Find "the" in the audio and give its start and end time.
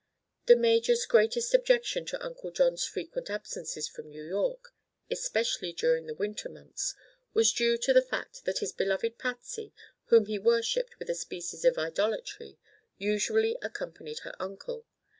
0.47-0.55, 6.07-6.15, 7.93-8.01